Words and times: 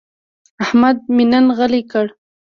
احمد 0.63 0.97
مې 1.15 1.25
نن 1.31 1.45
غلی 1.57 1.81
کړ. 1.91 2.05